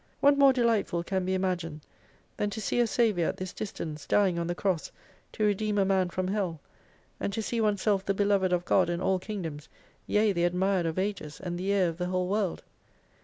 [0.19, 1.81] What more delightful can be imagined,
[2.37, 4.91] than to see a Saviour at this distance, dying on the Cross
[5.33, 6.59] to redeem a man from Hell,
[7.19, 9.69] and to see oneself the beloved of God and all Kingdoms,
[10.07, 12.63] yea, the admired of ages, and the heir of the whole world